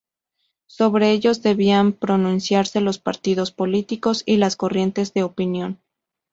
[0.65, 5.79] Sobre ellos debían pronunciarse los partidos políticos y las corrientes de opinión.